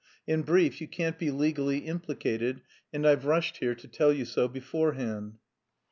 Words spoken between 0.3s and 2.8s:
brief, you can't be legally implicated